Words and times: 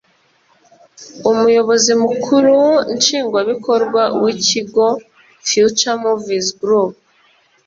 Umuyobozi 1.31 1.91
Mukuru 2.03 2.55
Nshingwabikorwa 2.97 4.01
w’Ikigo 4.21 4.87
Future-Moves 5.47 6.47
Group 6.61 6.93